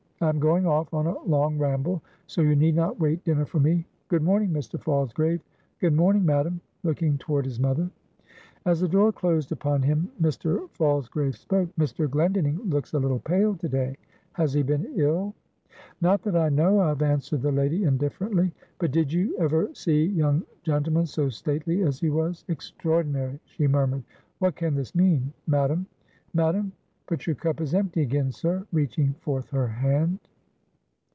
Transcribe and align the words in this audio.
I 0.23 0.29
am 0.29 0.37
going 0.39 0.67
off 0.67 0.93
on 0.93 1.07
a 1.07 1.17
long 1.23 1.57
ramble, 1.57 2.03
so 2.27 2.43
you 2.43 2.55
need 2.55 2.75
not 2.75 2.99
wait 2.99 3.23
dinner 3.23 3.43
for 3.43 3.59
me. 3.59 3.87
Good 4.07 4.21
morning, 4.21 4.51
Mr. 4.51 4.79
Falsgrave; 4.79 5.41
good 5.79 5.93
morning, 5.95 6.23
Madam," 6.23 6.61
looking 6.83 7.17
toward 7.17 7.43
his 7.43 7.59
mother. 7.59 7.89
As 8.63 8.79
the 8.81 8.87
door 8.87 9.11
closed 9.11 9.51
upon 9.51 9.81
him, 9.81 10.11
Mr. 10.21 10.69
Falsgrave 10.73 11.35
spoke 11.35 11.75
"Mr. 11.75 12.07
Glendinning 12.07 12.59
looks 12.69 12.93
a 12.93 12.99
little 12.99 13.17
pale 13.17 13.55
to 13.55 13.67
day: 13.67 13.95
has 14.33 14.53
he 14.53 14.61
been 14.61 14.91
ill?" 14.95 15.33
"Not 16.01 16.21
that 16.21 16.35
I 16.35 16.49
know 16.49 16.79
of," 16.81 17.01
answered 17.01 17.41
the 17.41 17.51
lady, 17.51 17.85
indifferently, 17.85 18.53
"but 18.77 18.91
did 18.91 19.11
you 19.11 19.35
ever 19.39 19.73
see 19.73 20.05
young 20.05 20.43
gentleman 20.61 21.07
so 21.07 21.29
stately 21.29 21.81
as 21.81 21.99
he 21.99 22.11
was! 22.11 22.45
Extraordinary!" 22.47 23.39
she 23.45 23.65
murmured; 23.67 24.03
"what 24.37 24.55
can 24.55 24.75
this 24.75 24.93
mean 24.93 25.33
Madam 25.47 25.87
Madam? 26.31 26.73
But 27.07 27.27
your 27.27 27.35
cup 27.35 27.59
is 27.59 27.73
empty 27.73 28.03
again, 28.03 28.31
sir" 28.31 28.65
reaching 28.71 29.15
forth 29.19 29.49
her 29.49 29.67
hand. 29.67 30.19